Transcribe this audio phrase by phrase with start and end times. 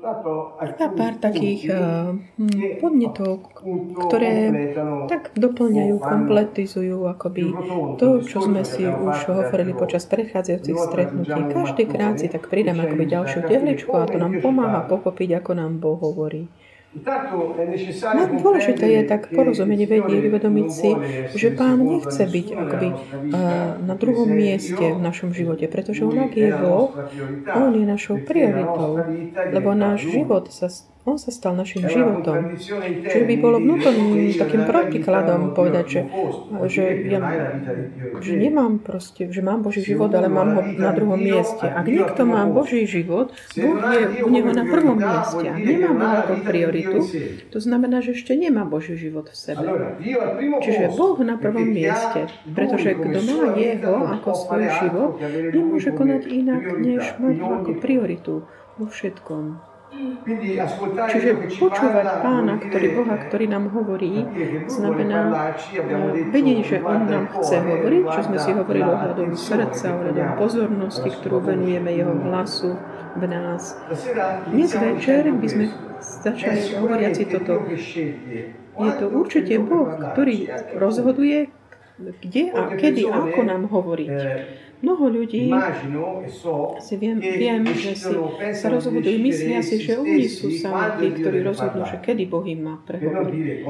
[0.00, 2.16] Iba pár takých uh,
[2.80, 3.52] podnetov,
[4.08, 4.48] ktoré
[5.12, 7.52] tak doplňajú, kompletizujú akoby
[8.00, 11.40] to, čo sme si už hovorili počas predchádzajúcich stretnutí.
[11.52, 15.76] Každý krát si tak pridám akoby ďalšiu tehličku a to nám pomáha pochopiť, ako nám
[15.76, 16.48] Boh hovorí.
[16.90, 20.90] No, dôležité je tak porozumieť, vedieť, uvedomiť si,
[21.38, 26.34] že Pán nechce byť akoby uh, na druhom mieste v našom živote, pretože On, ak
[26.34, 26.90] je Boh,
[27.54, 29.06] On je našou prioritou,
[29.54, 30.66] lebo náš život sa
[31.08, 32.60] on sa stal našim životom.
[32.60, 36.00] Čiže by bolo vnútorným takým protikladom povedať, že,
[36.68, 37.20] že, ja,
[38.20, 41.64] že nemám proste, že mám Boží život, ale mám ho na druhom mieste.
[41.64, 46.16] Ak niekto má Boží život, Boh je u neho na prvom mieste a nemá Boha
[46.20, 46.98] ako prioritu,
[47.48, 49.64] to znamená, že ešte nemá Boží život v sebe.
[50.60, 55.10] Čiže Boh na prvom mieste, pretože kto má Jeho ako svoj život,
[55.48, 58.34] nemôže konať inak, než mať ho ako prioritu
[58.76, 59.69] vo všetkom.
[61.10, 64.24] Čiže počúvať pána, ktorý Boha, ktorý nám hovorí,
[64.66, 65.52] znamená
[66.32, 71.44] vedieť, že On nám chce hovoriť, čo sme si hovorili ohľadom srdca, ohľadom pozornosti, ktorú
[71.44, 72.80] venujeme Jeho hlasu
[73.16, 73.76] v nás.
[74.48, 75.64] Dnes večer by sme
[76.00, 77.54] začali hovoriať si toto.
[78.80, 80.48] Je to určite Boh, ktorý
[80.80, 81.52] rozhoduje,
[82.20, 84.10] kde a kedy, ako nám hovoriť.
[84.80, 85.52] Mnoho ľudí
[86.80, 88.16] si viem, viem že si
[88.56, 92.64] sa rozhodujú, myslia si, že oni sú sami tí, ktorí rozhodnú, že kedy Boh im
[92.64, 93.68] má prehovoriť.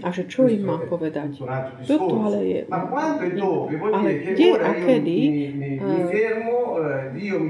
[0.00, 1.44] A že čo im má povedať.
[1.84, 2.60] Toto ale je...
[2.64, 5.18] Ale kde a kedy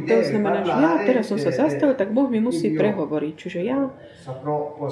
[0.03, 3.34] to znamená, že ja teraz som sa zastavil, tak Boh mi musí prehovoriť.
[3.39, 3.87] Čiže ja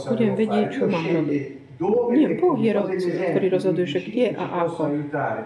[0.06, 1.61] budem vedieť, čo mám robiť.
[2.12, 4.82] Nie, Boh je rozhodca, ktorý rozhoduje, že kde a ako.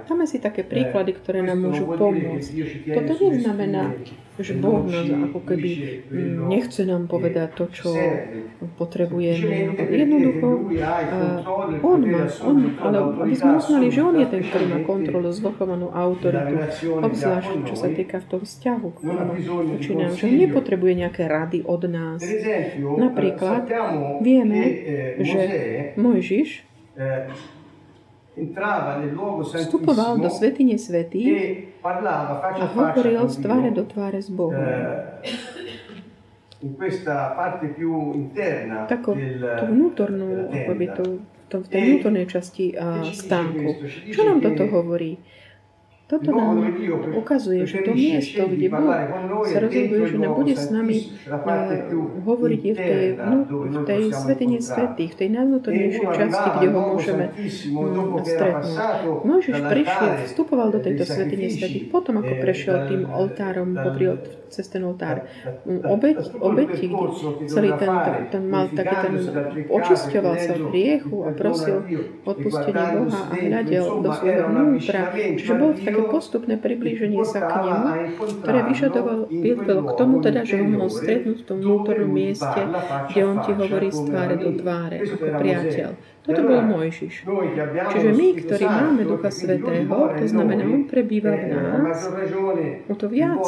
[0.06, 2.50] Máme si také príklady, ktoré nám môžu pomôcť.
[2.92, 3.96] Toto neznamená,
[4.36, 5.70] že Boh nás ako keby
[6.52, 7.88] nechce nám povedať to, čo
[8.76, 9.80] potrebujeme.
[9.80, 10.68] Jednoducho,
[11.80, 15.88] On má, on, ale aby sme uznali, že On je ten, ktorý má kontrolu, zvrchovanú
[15.88, 16.52] autoritu,
[17.00, 21.82] obzvlášť čo sa týka v tom vzťahu k nám, že On nepotrebuje nejaké rady od
[21.88, 22.20] nás.
[22.76, 23.64] Napríklad
[24.20, 24.60] vieme,
[25.16, 25.40] že
[25.96, 26.25] Mojžiš
[29.48, 31.24] vstupoval do svetine svetý
[31.80, 34.60] a hovoril z tváre do tváre s Bohom.
[38.88, 41.04] Takou tú vnútornú, akoby to,
[41.64, 43.86] v tej vnútornej časti uh, stánku.
[44.12, 45.16] Čo nám toto hovorí?
[46.06, 46.62] Toto nám
[47.18, 48.94] ukazuje, že to miesto, kde Boh
[49.42, 50.96] sa rozhoduje, že nám bude s nami
[52.22, 56.80] hovoriť je v tej, no, v tej svetine svetých, v tej najvnútornejšej časti, kde ho
[56.94, 58.76] môžeme mm, stretnúť.
[59.26, 64.06] Mojžiš prišiel, vstupoval do tejto svetine svetých, potom ako prešiel tým oltárom popri,
[64.46, 65.26] cez ten oltár
[65.66, 67.06] obeť, obeti, kde
[67.50, 67.90] celý ten,
[68.30, 69.14] ten mal taký ten,
[69.66, 71.82] očisťoval sa v riechu a prosil
[72.22, 75.00] odpustenie Boha a hľadel do svojho vnútra.
[75.34, 77.88] Čiže bol v také postupné priblíženie sa k nemu,
[78.44, 82.60] ktoré vyžadoval, viedlo k tomu teda, že ho mohol stretnúť v tom vnútornom mieste,
[83.08, 85.90] kde on ti hovorí z tváre do tváre, ako priateľ.
[86.26, 87.22] Toto bol Mojžiš.
[87.94, 92.02] Čiže my, ktorí máme Ducha Svetého, to znamená, On prebýva v nás,
[92.90, 93.46] o to viac.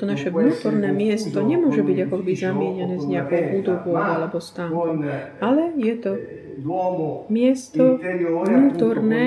[0.00, 5.04] To naše vnútorné miesto nemôže byť ako by zamienené s nejakou budovou alebo stánkom,
[5.44, 6.10] ale je to
[7.28, 7.98] miesto
[8.44, 9.24] vnútorné,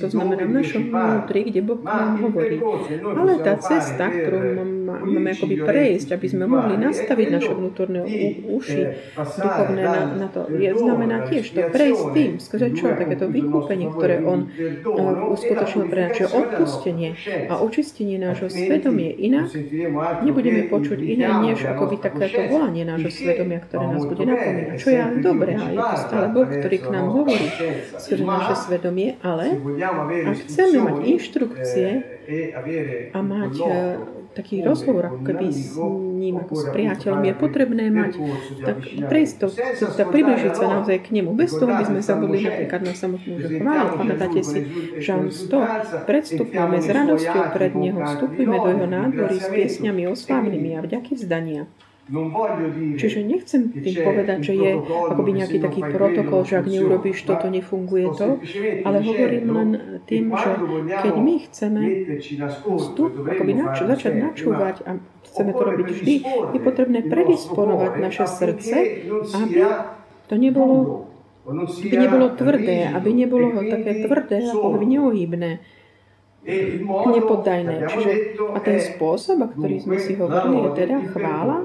[0.00, 2.56] to znamená v našom vnútri, kde Boh nám hovorí.
[3.02, 8.00] Ale tá cesta, ktorú máme akoby prejsť, aby sme mohli nastaviť naše vnútorné
[8.44, 8.82] uši
[9.16, 12.92] duchovné na, na to, je, znamená tiež to prejsť tým, skrze čo?
[12.94, 17.16] Takéto vykúpenie, ktoré On uh, uskutočnil pre nás, odpustenie
[17.48, 19.10] a očistenie nášho svedomie.
[19.14, 19.50] Inak
[20.22, 24.76] nebudeme počuť iné, než akoby takéto volanie nášho svedomia, ktoré nás bude napomínať.
[24.78, 27.46] Čo je dobré a je to stále Boh, ktorý k nám hovorí
[27.98, 29.58] skrze naše svedomie, ale
[30.24, 31.88] ak chceme mať inštrukcie
[33.12, 33.68] a mať uh,
[34.34, 35.78] taký rozhovor ako keby s
[36.18, 38.12] ním, ako s priateľom, je potrebné mať
[38.66, 39.46] tak prejsť to,
[39.94, 41.30] tak približiť sa naozaj k nemu.
[41.38, 43.90] Bez toho by sme zabudli napríklad na samotnú chválu.
[43.94, 44.58] Pamätáte si
[44.98, 46.08] Žalm 100.
[46.08, 51.70] Predstupujeme s radosťou pred Neho, vstupujeme do Jeho nádvory s piesňami oslávnymi a vďaky vzdania.
[52.94, 54.70] Čiže nechcem tým povedať, že je
[55.08, 58.28] akoby nejaký taký protokol, že ak neurobíš toto, nefunguje to,
[58.82, 59.68] ale hovorím len
[60.02, 60.50] tým, že
[61.00, 61.82] keď my chceme
[62.76, 64.90] vstup, akoby nač- začať načúvať a
[65.24, 66.14] chceme to robiť vždy,
[66.52, 68.76] je potrebné predisponovať naše srdce,
[69.34, 69.60] aby
[70.24, 71.08] to nebolo,
[71.80, 75.50] aby nebolo tvrdé, aby nebolo také tvrdé, ako neohybné
[76.44, 77.74] nepoddajné.
[77.88, 78.12] Čiže,
[78.52, 81.56] a ten spôsob, o ktorý sme si hovorili, je teda chvála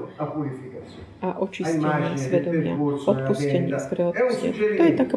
[1.20, 4.52] a očistenie svedomia, odpustenie, odpustenie.
[4.56, 5.08] To je tak,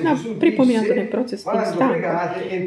[0.00, 2.16] no, pripomína to ten proces tým stánkom.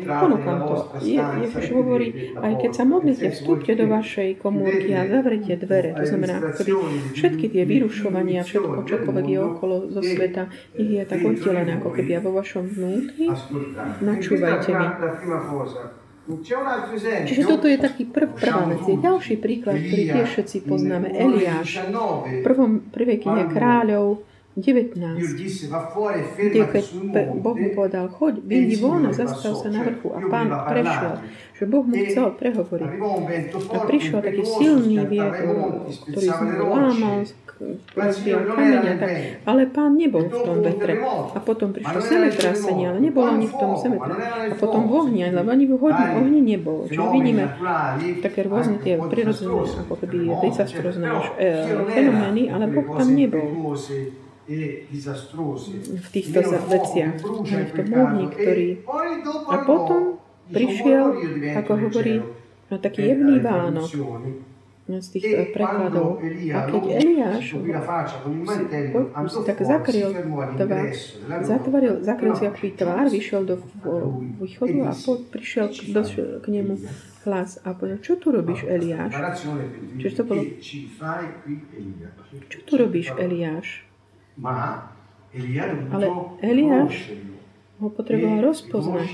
[0.05, 0.75] Ponúkam to.
[1.01, 5.97] Je, Ježiš hovorí, aj keď sa modlíte, vstúpte do vašej komórky a zavrite dvere.
[5.97, 6.71] To znamená, keby
[7.17, 12.21] všetky tie vyrušovania, všetko, čokoľvek je okolo zo sveta, ich je tak oddelené, ako keby
[12.21, 13.33] vo vašom vnútri.
[14.05, 14.87] Načúvajte mi.
[16.23, 18.79] Čiže toto je taký prv, prvá vec.
[18.87, 21.11] Je ďalší príklad, ktorý tiež všetci poznáme.
[21.11, 21.83] Eliáš.
[21.83, 24.23] V prvom, prvej knihe kráľov
[24.53, 25.17] 19,
[26.37, 26.85] kde keď
[27.41, 30.13] Boh mu povedal, choď, vyjdi von a zastav sa na vrchu.
[30.13, 31.13] A pán prešiel,
[31.57, 32.91] že Boh mu chcel prehovoriť.
[33.73, 37.25] A prišiel taký silný vietor, ktorý sme lámal,
[37.93, 39.11] rozbíjal kameň tak,
[39.45, 40.99] ale pán nebol v tom vetre.
[41.33, 44.51] A potom prišlo zemetrasenie, ale nebolo ani v tom zemetrasenie.
[44.51, 46.89] A potom v ohni, lebo ani v ohni nebolo.
[46.89, 47.43] Čiže vidíme
[48.19, 51.49] také rôzne tie prirodzené, ako keby desastrozné e,
[51.93, 53.47] fenomény, ale Boh tam nebol.
[56.03, 57.15] v týchto veciach.
[57.15, 58.67] V tom ohni, ktorý...
[59.47, 60.19] A potom
[60.51, 61.03] prišiel,
[61.63, 62.19] ako hovorí,
[62.67, 63.87] no, taký jemný Vánok,
[64.83, 66.19] z tých e prekladov.
[66.51, 67.55] A keď Eliáš
[69.31, 70.11] si tak zakryl
[70.59, 70.87] tvár,
[71.39, 73.55] zatvoril, zakryl si aký tvár, vyšiel do
[74.43, 76.03] východu a po, prišiel k, do,
[76.43, 76.75] k nemu
[77.23, 79.15] hlas a povedal, čo tu robíš Eliáš?
[80.03, 80.43] Čiže to bolo,
[82.51, 83.87] čo tu robíš Eliáš?
[85.95, 86.05] Ale
[86.43, 86.93] Eliáš
[87.81, 89.07] ho potreboval rozpoznať.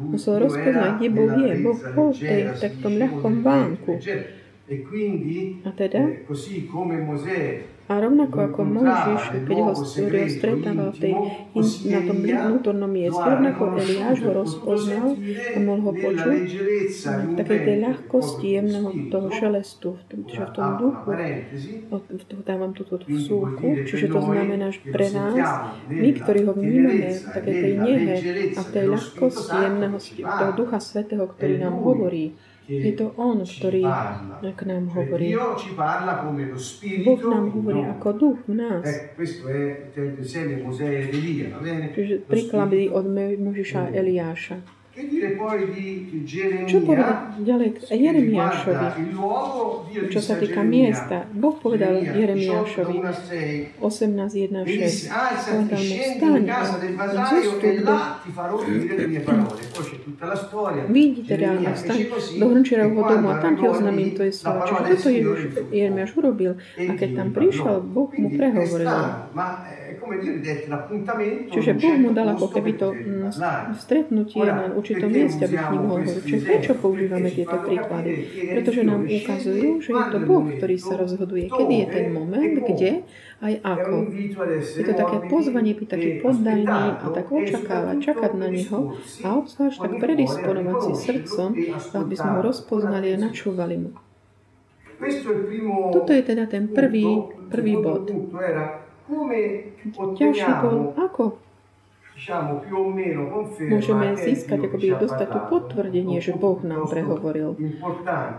[0.00, 1.52] Musel rozpoznať, kde Boh je.
[1.60, 4.00] Boh bol v tej, tak tom ľahkom vánku.
[5.64, 6.00] A teda,
[7.84, 9.76] a rovnako ako Mojžiš, keď ho
[10.24, 11.14] stretával v tej,
[11.92, 15.12] na tom vnútornom mieste, rovnako Eliáš ho rozpoznal
[15.52, 16.40] a mohol ho počuť.
[17.04, 21.08] v takej tej ľahkosti jemného toho šelestu, čiže v tom duchu,
[22.40, 25.36] dávam túto vsúku, čiže to znamená, že pre nás,
[25.92, 28.14] my, ktorí ho vnímame v takej tej nehe
[28.56, 32.32] a v tej ľahkosti jemného toho Ducha Svetého, ktorý nám hovorí,
[32.68, 33.84] je to On, ktorý
[34.40, 35.36] k nám hovorí.
[37.04, 38.84] Boh nám hovorí ako duch v nás.
[41.94, 43.04] Čiže príklady od
[43.40, 44.83] Možiša Eliáša.
[46.70, 48.86] Čo povedať ďalej k Jeremiášovi,
[50.06, 51.26] čo sa týka miesta?
[51.34, 53.02] Boh povedal Jeremiášovi
[53.82, 56.62] 18.1.6 povedal mu, vstaň a
[57.10, 57.94] zostup do...
[60.86, 61.98] Vidí teda a vstaň
[62.38, 64.62] do hrnčerovho domu a tam ti oznamím to je slovo.
[64.62, 65.10] Čiže toto
[65.74, 68.94] Jeremiáš urobil a keď tam prišiel, Boh mu prehovoril.
[71.50, 72.92] Čiže Boh mu dal ako keby to
[73.80, 76.24] stretnutie na určitom mieste, aby s ním mohol hovoriť.
[76.24, 78.10] Čiže prečo používame tieto príklady?
[78.52, 83.04] Pretože nám ukazujú, že je to Boh, ktorý sa rozhoduje, kedy je ten moment, kde
[83.44, 83.96] aj ako.
[84.54, 89.78] Je to také pozvanie byť taký poddajný a tak očakávať, čakať na Neho a obzvlášť
[89.84, 91.48] tak predisponovať si srdcom,
[91.98, 93.90] aby sme ho rozpoznali a načúvali mu.
[95.92, 97.04] Toto je teda ten prvý,
[97.50, 98.08] prvý bod.
[100.14, 101.24] Ďalší bol, ako?
[103.74, 107.58] Môžeme získať, akoby dostať tú potvrdenie, že Boh nám prehovoril.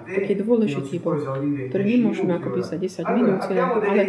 [0.08, 1.20] Taký dôležitý Boh,
[1.68, 4.08] ktorý nemôžeme akoby za 10 minút, ale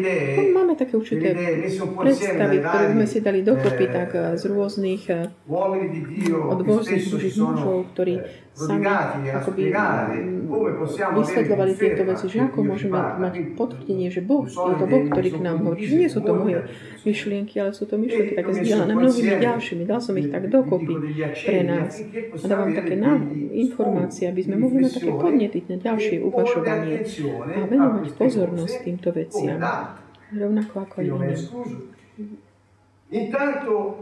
[0.55, 1.35] máme také určité
[1.98, 5.03] predstavy, ktoré sme si dali dokopy tak z rôznych
[6.31, 7.03] od rôznych
[7.34, 8.22] mužov, ktorí
[8.56, 8.89] sami
[9.29, 9.69] akoby
[10.96, 15.41] vysvetľovali tieto veci, že ako môžeme mať potvrdenie, že Boh, je to Boh, ktorý k
[15.44, 16.65] nám hovorí, že nie sú to moje
[17.05, 19.84] myšlienky, ale sú to myšlienky také zdieľané mnohými ďalšími.
[19.84, 20.94] Dal som ich tak dokopy
[21.44, 22.96] pre nás a dávam také
[23.53, 27.05] informácie, aby sme mohli mať také podnety na ďalšie uvažovanie
[27.53, 29.60] a venovať pozornosť týmto veciam.
[30.32, 31.39] Rovnako ako aj iným.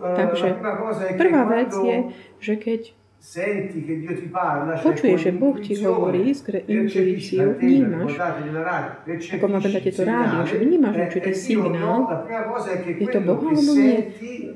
[0.00, 0.56] Takže
[1.20, 1.96] prvá vec je,
[2.40, 2.96] že keď
[4.84, 8.20] Počuješ, že Boh ti hovorí skre intuíciu, vnímaš,
[9.32, 12.04] ako má vedať to rádio, že vnímaš určitý signál,
[12.84, 14.12] je to Boh alebo nie.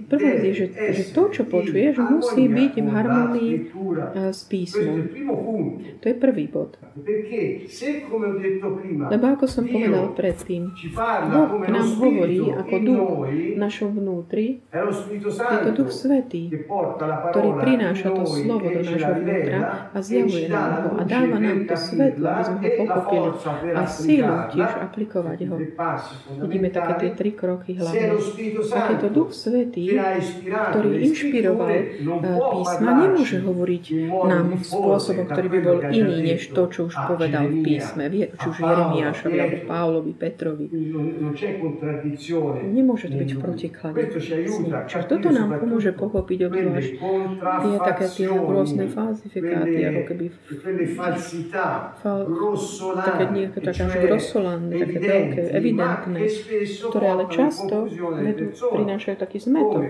[0.08, 5.08] Prvá vec je, že, že to, čo počuješ, musí byť v harmonii eh, s písmom.
[6.00, 6.76] To je prvý bod.
[9.08, 10.72] Lebo ako som povedal predtým,
[11.32, 13.10] Boh nám hovorí ako duch
[13.56, 16.52] našom vnútri, je to duch svetý,
[17.32, 19.58] ktorý prináša to slovo slovo do nášho vnútra
[19.94, 23.28] a zjavuje nám ho a dáva nám to svetlo, aby sme ho pochopili
[23.74, 25.56] a sílu tiež aplikovať ho.
[26.48, 28.18] Vidíme také tie tri kroky hlavne.
[28.72, 29.97] Ak je to Duch Svetý,
[30.48, 36.80] ktorý inšpiroval eh, písma, nemôže hovoriť nám spôsobom, ktorý by bol iný, než to, čo
[36.88, 40.66] už povedal v písme, či už Jeremiášovi, alebo Pavlovi, Petrovi.
[42.68, 43.98] Nemôže to byť v protiklade.
[44.88, 46.92] Čiže toto nám pomôže pochopiť obzvlášť.
[47.38, 50.24] Tie také tie rôzne falsifikáty, ako keby
[50.94, 51.14] fal,
[53.04, 56.20] také nejaké také až grossolandy, také veľké, evidentné,
[56.88, 57.76] ktoré ale často
[58.72, 59.82] prinášajú taký zmetok.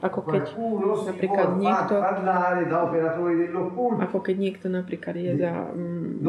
[0.00, 0.44] Ako keď
[1.12, 1.94] napríklad niekto
[4.00, 6.24] ako keď niekto napríklad je za mm,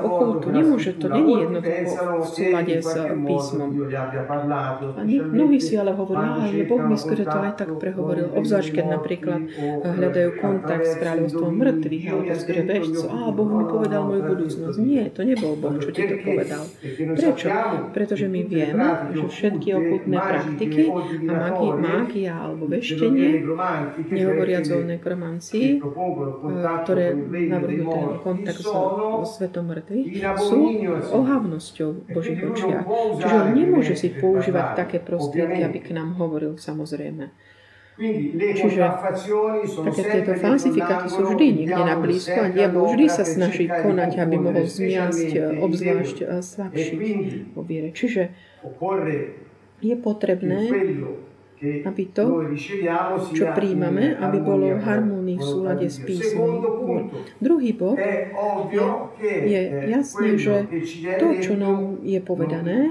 [0.00, 3.70] okultu, nemôže, to není jednoducho v súlade s písmom.
[4.96, 8.86] A mnohí si ale hovoria, že Boh mi skôr to aj tak prehovoril, obzvlášť keď
[8.88, 9.40] napríklad
[9.84, 14.76] hľadajú kontakt s kráľovstvom mŕtvych, alebo skôr bežcov, a Boh mi povedal moju budúcnosť.
[14.80, 16.64] Nie, to nebol Boh, čo ti to povedal.
[17.12, 17.46] Prečo?
[17.92, 20.84] Pretože my vieme, že všetky okultné praktiky
[21.28, 23.42] a magia, mágia alebo veštenie,
[24.10, 25.82] nehovoriac o nekromancii,
[26.86, 30.06] ktoré navrhujú ten kontakt so, svetom mŕtvych,
[30.38, 30.58] sú
[31.10, 32.86] ohavnosťou Božích očiach.
[33.18, 37.30] Čiže on nemôže si používať také prostriedky, aby k nám hovoril samozrejme.
[38.00, 38.80] Čiže
[39.84, 44.36] také tieto falsifikáty sú vždy niekde na blízko a diabol vždy sa snaží konať, aby
[44.40, 47.92] mohol zmiasť obzvlášť slabších vo viere.
[47.92, 48.32] Čiže
[49.80, 50.60] je potrebné
[51.60, 52.48] aby to,
[53.36, 56.64] čo príjmame, aby bolo v harmónii v súlade s písmom.
[57.36, 58.88] Druhý bod je,
[59.44, 59.60] je
[59.92, 60.64] jasné, že
[61.20, 62.88] to, čo nám je povedané,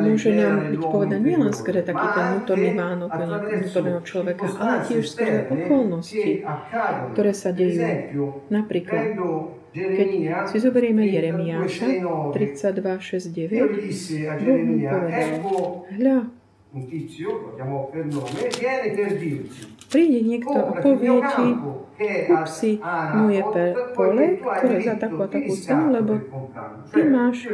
[0.00, 5.44] môže nám byť povedané nielen skôr taký ten vnútorný mánok vnútorného človeka, ale tiež skôr
[5.52, 6.48] okolnosti,
[7.12, 8.40] ktoré sa dejú.
[8.48, 9.20] Napríklad,
[9.74, 10.08] keď
[10.48, 11.86] si zoberieme Jeremiáša
[12.32, 13.52] 32.6.9,
[14.40, 15.28] Boh mu povedal,
[15.92, 16.18] hľa,
[19.94, 21.46] príde niekto a povie ti,
[22.26, 22.70] kúp si
[23.14, 23.42] moje
[23.94, 26.18] pole, ktoré za takú a takú cenu, lebo.
[26.90, 27.46] ty máš,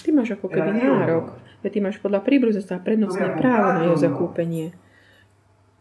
[0.00, 4.72] ty máš ako keby nárok, ty máš podľa príbrzestva prednostné právo na jeho zakúpenie.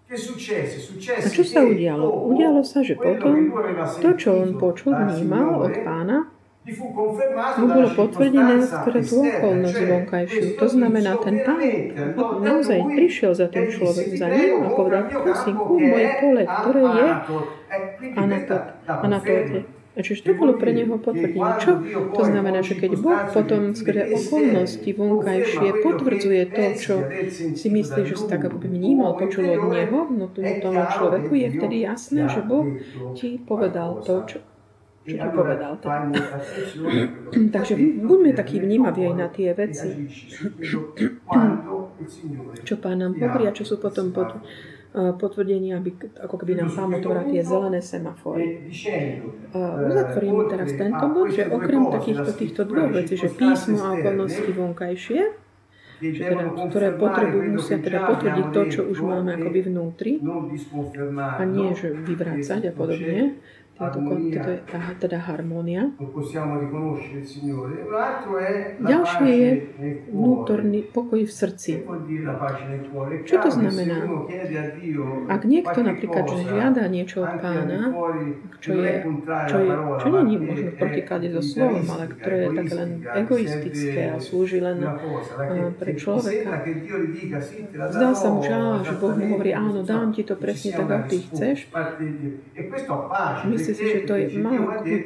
[0.09, 2.33] A čo sa udialo?
[2.33, 3.53] Udialo sa, že potom
[4.01, 6.27] to, čo on počul, vnímal od pána,
[7.59, 10.45] mu bolo potvrdené skôr tú okolnosť vonkajšiu.
[10.59, 11.61] To znamená, ten pán
[12.43, 17.07] naozaj prišiel za tým človek za ním a povedal, prosím, kúp moje pole, ktoré je
[19.03, 19.59] Anatóte.
[19.97, 21.59] A čiže to bolo pre neho potvrdenie.
[21.59, 21.83] Čo
[22.15, 26.93] to znamená, že keď Boh potom skrze okolnosti vonkajšie potvrdzuje to, čo
[27.59, 31.33] si myslí, že si tak ako by vnímal, počul od Neho, no tomu tomu človeku
[31.35, 32.79] je vtedy jasné, že Boh
[33.17, 34.37] ti povedal to, čo,
[35.05, 35.79] ti povedal.
[37.31, 40.07] Takže buďme takí vnímaví aj na tie veci,
[42.63, 44.39] čo Pán nám hovorí a čo sú potom pod,
[44.93, 48.69] potvrdenie, aby ako keby nám Pán otvoril tie zelené semafory.
[49.85, 55.21] Uzatvorím teraz tento bod, že okrem takýchto týchto dvoch vecí, že písmo a okolnosti vonkajšie,
[55.99, 60.23] že teda, ktoré potrebujú, musia teda potvrdiť to, čo už máme akoby vnútri
[61.19, 63.35] a nie, že vyvrácať a podobne,
[63.79, 65.95] tá, teda harmónia.
[68.83, 69.49] Ďalšie je
[70.11, 71.87] vnútorný pokoj v srdci.
[73.23, 74.03] Čo to znamená?
[75.31, 77.95] Ak niekto napríklad žiada niečo od pána,
[78.59, 78.93] čo je,
[79.47, 79.71] čo je,
[80.03, 84.59] čo je možno v protiklade so slovom, ale ktoré je také len egoistické a slúži
[84.59, 84.83] len
[85.79, 86.67] pre človeka.
[87.95, 88.51] Zdá sa mu, že,
[88.83, 91.57] že Boh mu hovorí, áno, dám ti to presne tak, ako ty chceš.
[93.68, 94.51] Si, že to je, má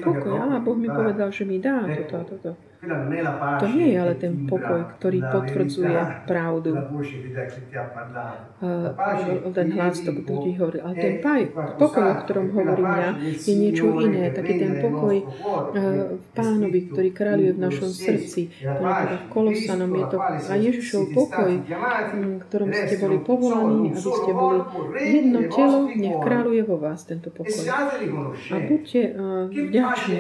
[0.04, 0.40] pokoj.
[0.40, 2.52] Á, Boh mi povedal, že mi dá toto a toto.
[2.84, 6.76] To nie je ale ten pokoj, ktorý potvrdzuje pravdu.
[9.56, 10.84] ten hlas, to ti hovorí.
[10.84, 11.14] Ale ten
[11.80, 14.36] pokoj, o ktorom hovorím ja, je niečo iné.
[14.36, 15.16] Taký ten pokoj
[16.20, 18.52] v pánovi, ktorý kráľuje v našom srdci.
[18.60, 19.92] To je teda v Kolosanom.
[19.96, 21.52] Je to a Ježišov pokoj,
[22.52, 24.60] ktorom ste boli povolaní, aby ste boli
[25.00, 27.64] jedno telo, nech kráľuje vo vás tento pokoj.
[28.52, 29.02] A buďte
[29.72, 30.20] vďační.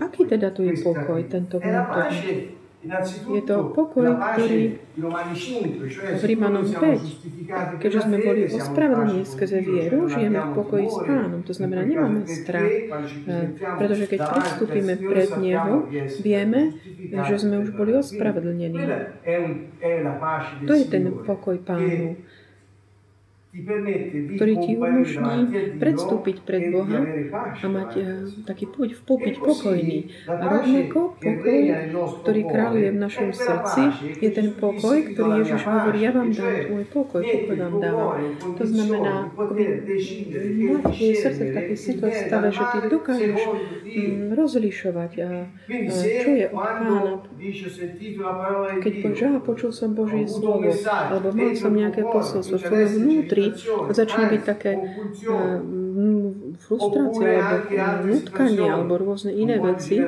[0.00, 1.97] Aký teda tu je pokoj, tento vnútor?
[3.28, 4.78] Je to pokoj, ktorý
[6.14, 11.42] v Rímanom 5, keďže sme boli ospravedlení skrze vieru, žijeme v pokoji s Pánom.
[11.42, 15.90] To znamená, nemáme strach, eh, pretože keď pristúpime pred Neho,
[16.22, 18.78] vieme, že sme už boli ospravedlnení.
[20.62, 22.14] To je ten pokoj Pánu.
[24.38, 25.38] Ktorý ti umožní
[25.82, 27.00] predstúpiť pred Boha
[27.58, 27.90] a mať
[28.46, 29.98] taký púť v popiť pokojný.
[30.30, 31.60] A rovnako pokoj,
[32.22, 33.82] ktorý kráľuje v našom srdci,
[34.22, 38.10] je ten pokoj, ktorý Ježiš hovorí, ja vám dám tvoj pokoj, pokoj vám dávam.
[38.38, 41.76] To znamená, mať tvoje srdce v takej
[42.14, 43.40] stave, že ty dokážeš
[43.84, 45.30] mm, rozlišovať a,
[45.66, 47.22] a čo je od Pána.
[48.78, 52.92] Keď povieš, počul som Božie slovo, alebo mal som nejaké posolstvo v tvojom
[53.54, 55.60] vnútri, začne byť také uh,
[56.58, 60.02] frustrácie alebo nutkanie alebo rôzne iné veci.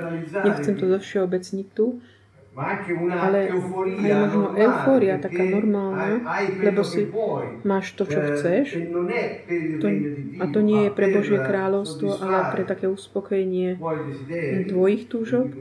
[0.45, 2.01] Nechcem to zovšeobecniť tu,
[3.11, 6.19] ale aj možno eufória taká normálna,
[6.59, 7.07] lebo si
[7.63, 8.75] máš to, čo chceš.
[9.81, 9.87] To,
[10.43, 13.79] a to nie je pre Božie kráľovstvo, ale pre také uspokojenie
[14.67, 15.55] tvojich túžob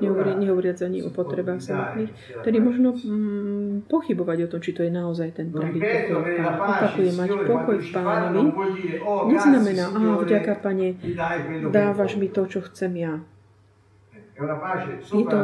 [0.00, 2.10] nehovorí, nehovoriac ani o potrebách samotných,
[2.42, 6.58] tedy možno mm, pochybovať o tom, či to je naozaj ten pravý pokoj Pána.
[6.58, 8.42] Opakujem, mať pokoj Pánovi
[9.30, 10.88] neznamená, a vďaka Pane,
[11.70, 13.14] dávaš mi to, čo chcem ja.
[15.12, 15.40] Je to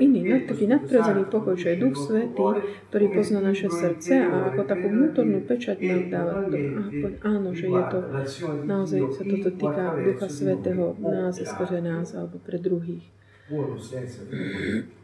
[0.00, 2.40] iný, taký nadprirodzený pokoj, čo je Duch Svetý,
[2.88, 6.32] ktorý pozná naše srdce a ako takú vnútornú pečať nám dáva.
[7.20, 7.98] Áno, že je to,
[8.64, 13.19] naozaj sa toto týka Ducha Svetého nás, skrze nás alebo pre druhých.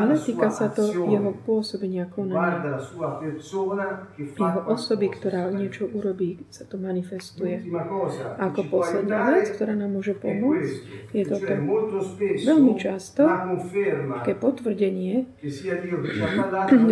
[0.00, 2.80] Ale týka sa to jeho pôsobenia, konania.
[4.16, 7.60] Jeho osoby, ktorá niečo urobí, sa to manifestuje.
[8.40, 11.52] A ako posledná vec, ktorá nám môže pomôcť, je toto.
[12.40, 13.28] Veľmi často,
[14.24, 15.28] také potvrdenie,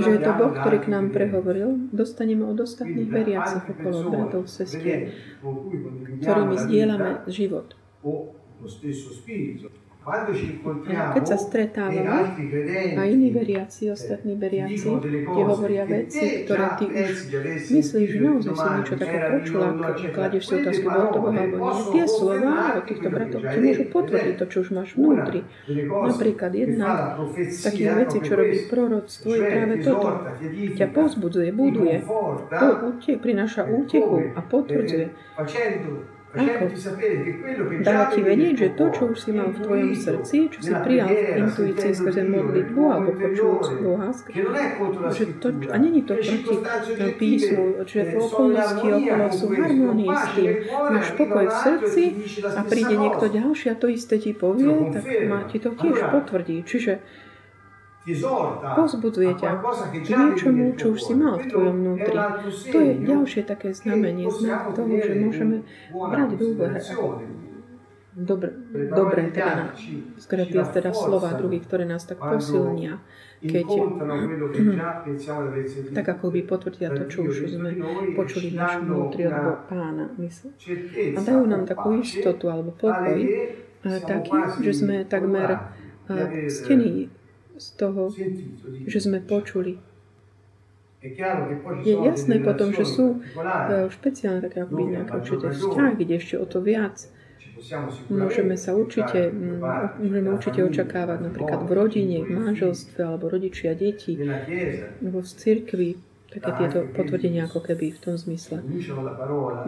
[0.04, 5.08] že je to Boh, ktorý k nám prehovoril, dostaneme od ostatných veriacich okolo bratov, sestier,
[6.20, 7.72] ktorými zdieľame život.
[10.04, 12.28] Keď sa stretávame
[12.92, 17.12] a iní veriaci, ostatní veriaci, ti hovoria veci, ktoré ty už
[17.72, 21.56] myslíš, že naozaj si niečo také počul, ak kladieš si otázku, bolo to Boha alebo
[21.56, 21.84] nie.
[21.96, 25.40] Tie slova od týchto bratov ti môžu potvrdiť to, čo už máš vnútri.
[25.88, 30.08] Napríklad jedna z takých vecí, čo robí proroctvo, je práve toto.
[30.76, 32.04] Ťa pozbudzuje, buduje,
[33.24, 35.06] prináša útechu a potvrdzuje
[36.34, 36.64] ako?
[37.80, 41.08] Dáva ti vedieť, že to, čo už si mal v tvojom srdci, čo si prijal
[41.08, 44.08] v intuícii skrze modlitbu alebo počujúc Boha,
[45.14, 46.56] že to, a není to proti
[47.14, 50.50] písmu, že v okolnosti okolo sú harmonii s tým.
[50.70, 52.02] Máš pokoj v srdci
[52.44, 56.66] a príde niekto ďalší a to isté ti povie, tak má ti to tiež potvrdí.
[56.66, 57.23] Čiže
[58.04, 59.64] Pozbudzuje ťa.
[60.04, 62.16] k niečomu, čo už si mal v tvojom vnútri.
[62.68, 66.84] To je ďalšie také znamenie, znak toho, že môžeme brať do úvahy.
[68.14, 68.52] dobre,
[68.92, 69.72] dobre teda,
[70.20, 73.00] skôr tie teda slova druhých, ktoré nás tak posilnia,
[73.40, 73.66] keď
[75.98, 77.72] tak ako by potvrdia to, čo už sme
[78.12, 80.52] počuli v našom vnútri od pána mysle.
[81.16, 83.16] A dajú nám takú istotu alebo pokoj,
[83.82, 85.72] taký, že sme takmer
[86.52, 87.08] stení
[87.56, 88.10] z toho,
[88.86, 89.78] že sme počuli.
[91.84, 96.46] Je jasné potom, že sú e, špeciálne také akoby nejaké určité vzťahy, kde ešte o
[96.48, 96.96] to viac.
[98.08, 99.28] môžeme sa určite,
[100.00, 105.90] môžeme určite očakávať napríklad v rodine, v manželstve alebo rodičia, deti, alebo v cirkvi,
[106.32, 108.64] také tieto potvrdenia ako keby v tom zmysle,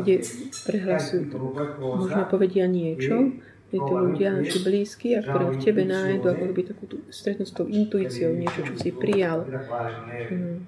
[0.02, 0.24] kde
[0.66, 1.30] prehlasujú,
[1.78, 3.36] možno povedia niečo,
[3.70, 7.54] títo ľudia, naši blízky, a ktoré v tebe nájdu, ako by takú tú, stretnúť s
[7.54, 9.42] tou intuíciou, niečo, čo si prijal.
[10.30, 10.66] Hmm.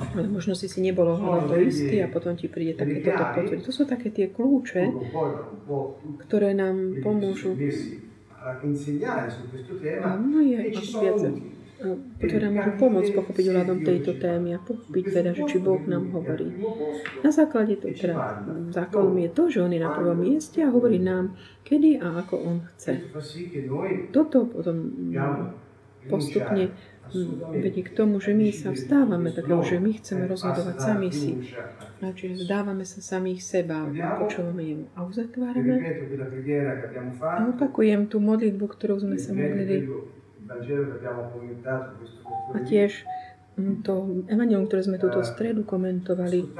[0.00, 3.64] Ale možno si si nebolo ale to istý a potom ti príde také toto potvrdiť.
[3.68, 4.82] To sú také tie kľúče,
[6.24, 7.52] ktoré nám pomôžu.
[10.16, 11.20] No je viac
[12.20, 16.52] ktoré môžu pomôcť pochopiť ohľadom tejto témy a pochopiť teda, že či Boh nám hovorí.
[17.24, 21.00] Na základe to, teda základom je to, že On je na prvom mieste a hovorí
[21.00, 23.00] nám, kedy a ako On chce.
[24.12, 24.76] Toto potom
[26.08, 26.72] postupne
[27.50, 31.32] vedie k tomu, že my sa vstávame takého, že my chceme rozhodovať sami si.
[32.00, 33.82] Čiže vzdávame sa samých seba,
[34.20, 35.74] počúvame jemu a uzatvárame.
[37.18, 39.90] A opakujem tú modlitbu, ktorú sme sa modlili
[42.50, 43.06] a tiež
[43.54, 46.50] mm, to evangelium, ktoré sme túto stredu komentovali,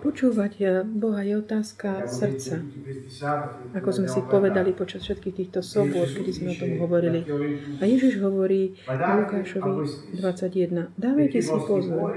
[0.00, 0.52] počúvať
[0.88, 2.64] Boha je otázka srdca.
[3.76, 7.28] Ako sme si povedali počas všetkých týchto sobot, kedy sme o tom hovorili.
[7.80, 9.72] A Ježiš hovorí Lukášovi
[10.16, 10.96] 21.
[10.96, 12.08] Dávajte si pozor,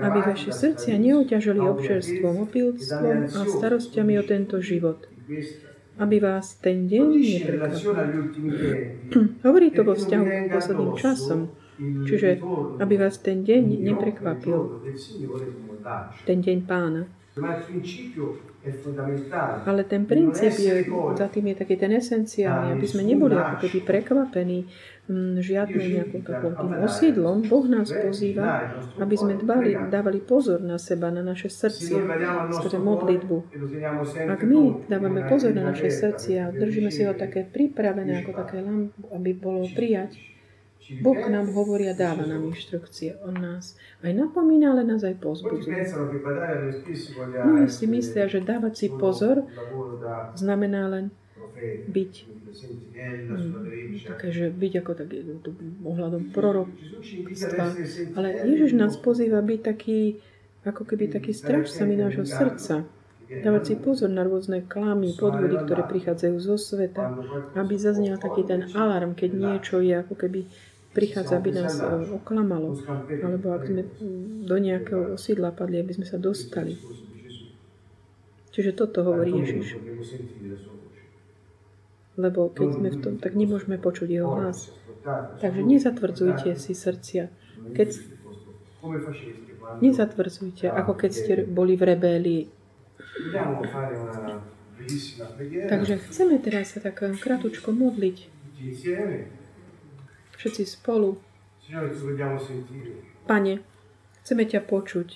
[0.00, 5.04] aby vaše srdcia neoťažili občerstvom, opilstvom a starostiami o tento život
[5.98, 7.90] aby vás ten deň neprekvapil.
[9.46, 11.40] Hovorí to vo vzťahu k posledným časom.
[12.06, 12.38] Čiže,
[12.78, 14.58] aby vás ten deň neprekvapil,
[16.22, 17.10] ten deň pána.
[19.66, 20.86] Ale ten princíp je,
[21.18, 24.70] za tým je taký ten esenciálny, aby sme neboli ako keby prekvapení
[25.08, 27.36] mm, žiadnym nejakým takým tým osídlom.
[27.44, 32.00] Boh nás pozýva, aby sme dbali, dávali pozor na seba, na naše srdcia,
[32.52, 33.36] skrze modlitbu.
[34.28, 38.92] Ak my dávame pozor na naše srdcia, držíme si ho také pripravené, ako také lamp,
[39.12, 40.16] aby bolo prijať,
[41.00, 43.16] Boh nám hovorí a dáva nám inštrukcie.
[43.24, 43.72] On nás
[44.04, 45.80] aj napomína, ale nás aj pozbudzuje.
[47.40, 49.48] Mnohí si myslia, že dávať si pozor
[50.36, 51.08] znamená len
[51.88, 52.12] byť
[52.94, 53.52] mm,
[54.08, 55.16] také, že byť ako taký
[55.84, 57.64] ohľadom prorokstva.
[58.16, 60.18] Ale Ježiš nás pozýva byť taký,
[60.64, 62.84] ako keby taký strážcami nášho srdca.
[63.24, 67.18] Dávať si pozor na rôzne klamy, podvody, ktoré prichádzajú zo sveta,
[67.56, 70.46] aby zaznel taký ten alarm, keď niečo je ako keby
[70.94, 72.78] prichádza, aby nás e, oklamalo,
[73.10, 73.82] alebo ak sme
[74.46, 76.78] do nejakého osídla padli, aby sme sa dostali.
[78.54, 79.74] Čiže toto hovorí Ježiš.
[82.14, 84.70] Lebo keď sme v tom, tak nemôžeme počuť jeho hlas.
[85.42, 87.28] Takže nezatvrdzujte si srdcia.
[87.74, 87.88] Keď,
[89.82, 92.44] nezatvrdzujte, ako keď ste boli v rebélii.
[95.68, 98.16] Takže chceme teraz sa tak kratučko modliť
[100.38, 101.16] všetci spolu.
[103.24, 103.54] Pane,
[104.20, 105.08] chceme ťa počuť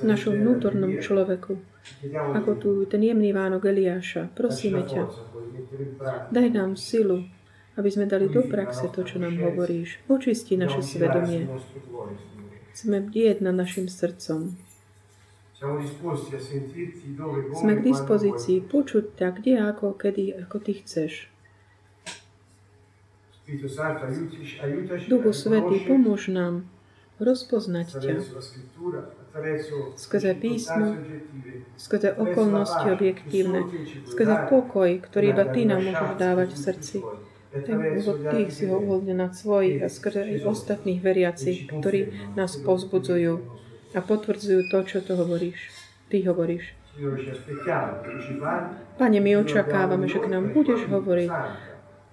[0.00, 1.60] v našom vnútornom človeku,
[2.12, 4.30] ako tu ten jemný Vánok Eliáša.
[4.34, 5.06] Prosíme ťa,
[6.30, 7.26] daj nám silu,
[7.76, 10.00] aby sme dali do praxe to, čo nám hovoríš.
[10.10, 11.46] Očisti naše svedomie.
[12.72, 14.52] Chceme bdieť nad našim srdcom.
[17.56, 21.32] Sme k dispozícii počuť tak, kde, ako, kedy, ako ty chceš.
[25.08, 26.68] Duchu Svetý, pomôž nám
[27.16, 28.14] rozpoznať ťa
[29.96, 30.96] skrze písmo,
[31.76, 33.64] skrze okolnosti objektívne,
[34.08, 36.96] skrze pokoj, ktorý iba Ty nám môžeš dávať v srdci.
[37.56, 42.56] Ten úvod Ty si ho uvoľne nad svojich a skrze aj ostatných veriacich, ktorí nás
[42.60, 43.34] pozbudzujú
[43.96, 45.72] a potvrdzujú to, čo to hovoríš.
[46.12, 46.76] Ty hovoríš.
[48.96, 51.32] Pane, my očakávame, že k nám budeš hovoriť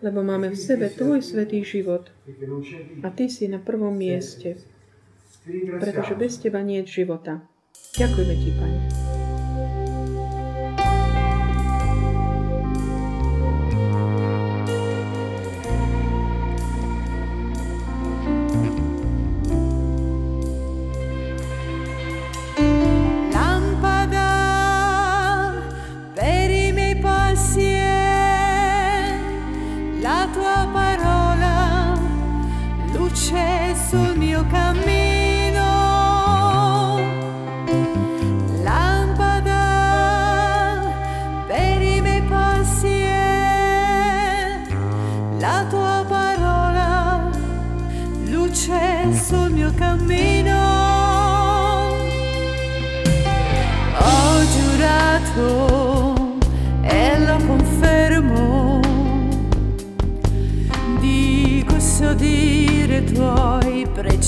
[0.03, 2.12] lebo máme v sebe Tvoj svetý život
[3.01, 4.59] a Ty si na prvom mieste,
[5.79, 7.43] pretože bez Teba nie je života.
[7.99, 9.12] Ďakujeme Ti, Pane.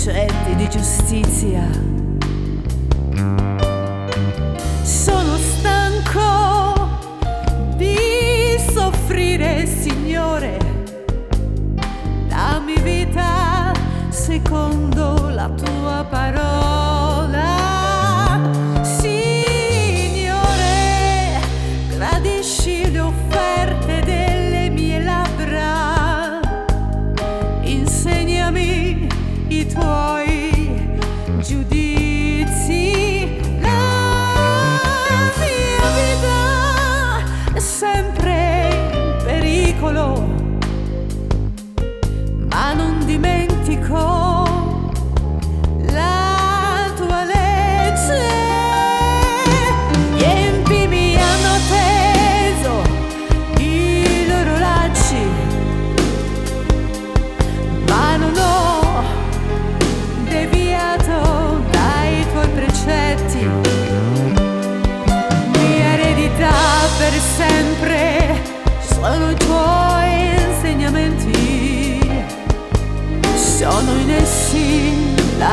[0.05, 1.67] concetti di giustizia.
[4.83, 6.89] Sono stanco
[7.75, 10.57] di soffrire, Signore.
[12.27, 13.71] Dammi vita
[14.09, 16.74] secondo la tua parola.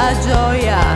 [0.02, 0.91] La gioia